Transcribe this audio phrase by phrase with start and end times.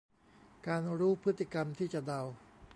[0.67, 2.21] การรู้พฤติกรรมที่จะเดา